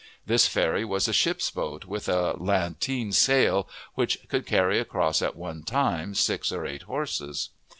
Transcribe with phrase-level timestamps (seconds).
[0.25, 5.35] This ferry was a ship's boat, with a latteen sail, which could carry across at
[5.35, 7.49] one time six or eight horses.